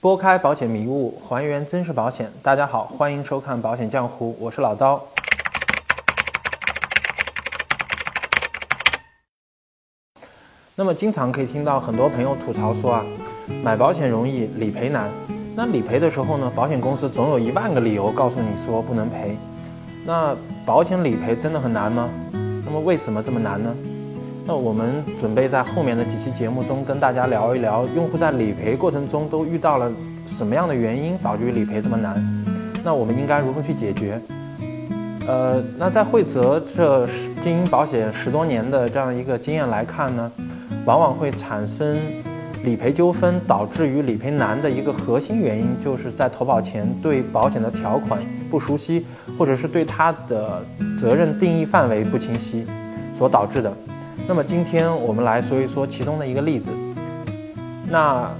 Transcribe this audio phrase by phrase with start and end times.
[0.00, 2.30] 拨开保险迷雾，还原真实保险。
[2.40, 5.04] 大家好，欢迎收看《保险江湖》，我是老刀。
[10.76, 13.04] 那么，经常可以听到很多朋友吐槽说啊，
[13.64, 15.10] 买保险容易，理赔难。
[15.56, 19.36] 那理赔的时候呢，保险公司总有一万个理由告诉你说不能赔。
[20.06, 20.32] 那
[20.64, 22.08] 保险理赔真的很难吗？
[22.64, 23.74] 那么为什么这么难呢？
[24.48, 29.92] 那我们准备在后面的几期节目中跟大家聊一聊，用户在理赔过程中都遇到了
[30.26, 32.16] 什么样的原因导致于理赔这么难？
[32.82, 34.18] 那我们应该如何去解决？
[35.26, 37.06] 呃，那在惠泽这
[37.42, 40.32] 经营保险十多年的这样一个经验来看呢，
[40.86, 41.98] 往往会产生
[42.64, 48.18] 理赔纠纷，导致于理赔难的一个核心原因，就是在投保前对保险的条款
[48.50, 49.04] 不熟悉，
[49.38, 50.64] 或者是对它的
[50.98, 52.66] 责任定义范围不清晰
[53.12, 53.70] 所导致的。
[54.26, 56.70] 那么今天我们来说一说其中的一个例子。
[57.90, 58.30] 那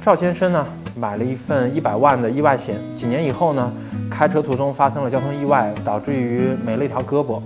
[0.00, 3.72] 赵先生呢买了一份一百万的意外险，几年以后呢
[4.10, 7.40] 开车途中发生了交通意外，导致于没了一条胳膊。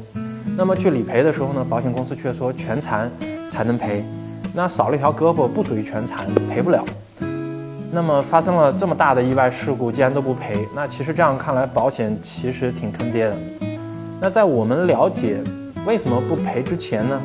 [0.56, 3.10] 那么去理赔的时候呢，保险公司却说全残
[3.50, 4.04] 才能赔，
[4.54, 6.84] 那少了一条胳膊不属于全残，赔不了。
[7.92, 13.36] 那么发生了这么大的意外事故，既然都不赔，那其实这样看来，保险其实挺坑爹的。
[14.20, 15.42] 那在我们了解
[15.86, 17.20] 为什么不赔之前呢？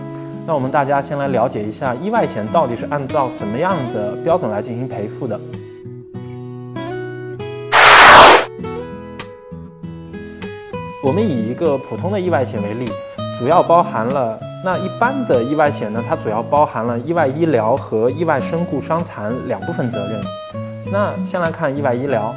[0.47, 5.39] 那我们大家先来了解一下意外险到底是按照什么样的标准来进行赔付的。
[11.03, 12.88] 我们以一个普通的意外险为例，
[13.39, 20.21] 主要包含了那一般的意外险呢，它主要包含了意外医疗和意外身故伤残两部分责任。
[20.91, 22.35] 那先来看意外医疗，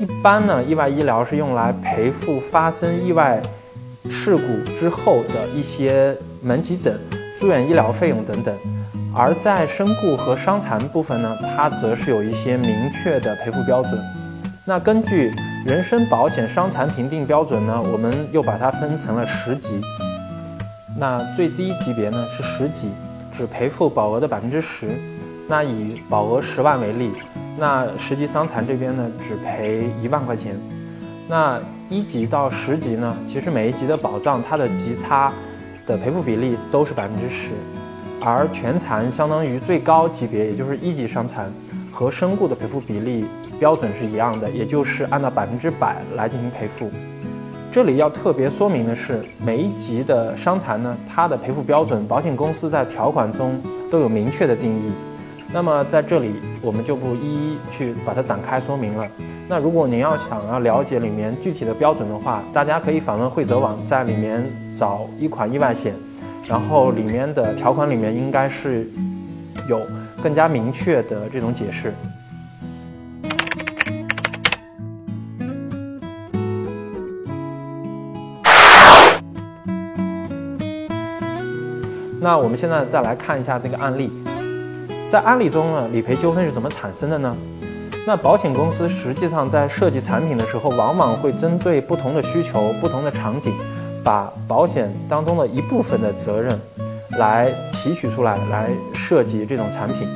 [0.00, 3.40] 一般呢，意外医疗是用来赔付发生意外
[4.10, 4.42] 事故
[4.76, 6.98] 之后的一些门急诊。
[7.38, 8.56] 住院医疗费用等等，
[9.14, 14.00] 而在身故和伤残部分呢，它则是有一些明确的赔付标准。
[14.64, 15.30] 那根据
[15.66, 19.80] 人身保险伤残评定标准呢，我们又把它分成了十级。
[20.96, 22.88] 那最低级别呢是十级，
[23.36, 24.88] 只赔付保额的百分之十。
[25.46, 27.12] 那以保额十万为例，
[27.58, 30.58] 那十级伤残这边呢只赔一万块钱。
[31.28, 31.60] 那
[31.90, 35.32] 一级到十级呢，其实每一级的保障它的级差。
[35.86, 37.50] 的赔付比例都是百分之十，
[38.20, 41.52] 而全残相当于最高级别，也就是一级伤残
[41.92, 43.26] 和身故的赔付比例
[43.58, 46.90] 标准是一样的，也就是按照百分之百来进行赔付。
[47.70, 54.92] 这里要特别说明的是，每一级的伤残呢，它的赔付标准，保险公司在条款中都有明确的定义。
[55.52, 59.06] 那么在这里我们就不一一去把它展开说明了。
[59.48, 64.44] 那如果您要想要了解里面具体的标准的话，大家可以访问惠泽网，在里面
[64.74, 65.94] 找一款意外险，
[66.48, 68.88] 然后里面的条款里面应该是
[69.68, 69.80] 有
[70.22, 71.94] 更加明确的这种解释。
[82.20, 84.10] 那我们现在再来看一下这个案例。
[85.14, 87.36] 在案例中呢，理赔纠纷是怎么产生的呢？
[88.04, 93.54] 那保险公司实际上在设计产品的时候，往往会针对不同的需求、不同的场景，
[94.02, 96.60] 把保险当中的一部分的责任
[97.16, 100.08] 来提取出来，来设计这种产品。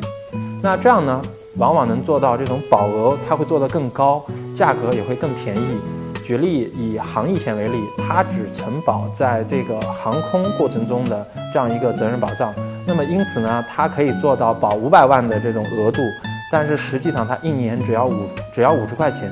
[0.60, 1.22] 那这样呢，
[1.58, 5.78] 往往能做到这种保额它会做得更高，价格也会更便宜。
[6.25, 12.53] 举例以航意险为例，它只承保在这个航空过程中的这样一个责任保障。
[12.88, 16.00] 那么因此呢，它可以做到保五百万的这种额度，
[16.50, 19.31] 但是实际上它一年只要五只要五十块钱。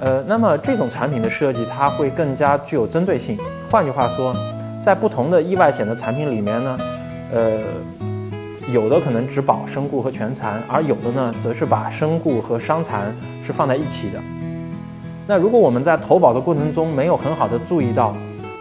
[0.00, 3.38] 呃，那么这种产品的设计，它会更加具有针对性。
[3.70, 4.34] 换句话说，
[4.82, 6.78] 在不同的意外险的产品里面呢，
[7.30, 7.58] 呃，
[8.72, 13.14] 有的可能只保身故和全残，而有的呢，则是把身故和伤残
[13.44, 14.18] 是放在一起的。
[15.26, 18.16] 那如果我们在投保的过程中没有很好的注意到，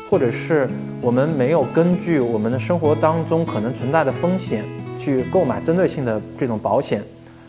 [0.09, 0.69] 或者是
[1.01, 4.63] 我们没有根据我们的生活当中可能存在的风险
[4.97, 7.03] 去购买针对性的这种保险，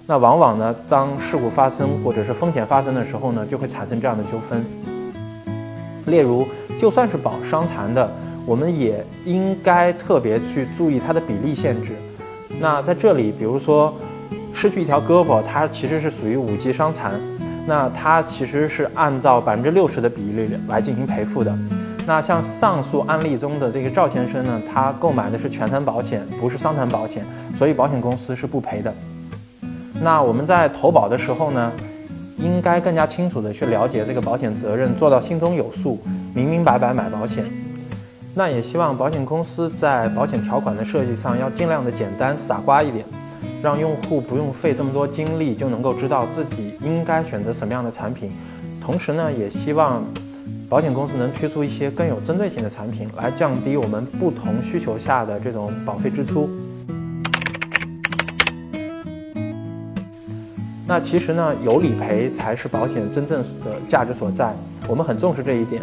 [0.07, 4.65] 那往往呢，当事故发生或者是风险发生的时候呢，就会产生这样的纠纷。
[6.07, 6.47] 例如，
[6.79, 8.11] 就算是保伤残的，
[8.45, 11.93] 我们也应该特别去注意它的比例限制。
[12.61, 13.95] 那在这里，比如说
[14.53, 17.13] 失去一条胳膊，它其实是属于五级伤残，
[17.67, 21.57] 那它其实是按照百分之六十的比例来进行赔付的。
[22.09, 27.23] 那像上述案例中的这个赵先生呢，他购买的是全残保险，不是伤残保险，
[27.55, 28.91] 所以保险公司是不赔的。
[30.01, 31.71] 那我们在投保的时候呢，
[32.39, 36.01] 应该更加清楚的去了解这个保险责任，做到心中有数，
[36.33, 37.45] 明明白白买保险。
[38.35, 43.05] 那也希望保险公司在保险条款的设计上要尽量的简单、傻瓜一点。
[43.61, 48.33] 让用户不用费这么多精力就能够知道自己应该选择什么样的产品。
[48.81, 50.03] 同时呢，也希望
[50.69, 56.47] 保险公司能推出一些更有针对性的产品，来降低我们不同需求下的这种保费支出。
[60.87, 64.55] 那其实呢，有理赔才是保险真正的价值所在，
[64.87, 65.83] 我们很重视这一点。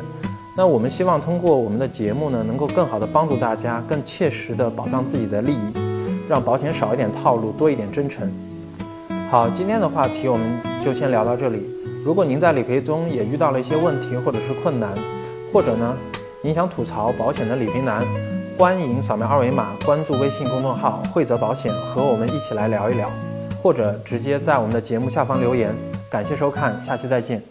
[0.56, 5.74] 那我们希望通过我们的节目呢，能够更好的帮助大家，更切实的保障自己的利益，
[6.30, 8.32] 让保险少一点套路，多一点真诚。
[9.32, 11.66] 好，今天的话题我们就先聊到这里。
[12.06, 14.92] 如果您在理赔中也遇到了一些问题或者是困难，
[15.52, 15.98] 或者呢，
[16.44, 18.00] 您想吐槽保险的理赔难，
[18.60, 23.10] 欢迎扫描二维码关注微信公众号“惠泽保险”，和我们一起来聊一聊。
[23.58, 25.76] 或者直接在我们的节目下方留言。
[26.08, 27.42] 感谢收看，下期再见。